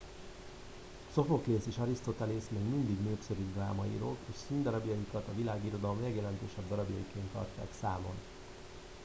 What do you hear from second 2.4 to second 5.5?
még mindig népszerű drámaírók és színdarabjaikat a